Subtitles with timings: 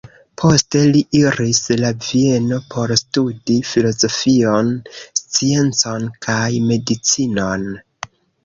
[0.41, 4.73] Poste li iris al Vieno por studi filozofion,
[5.21, 6.43] sciencon kaj
[6.73, 7.71] medicinon.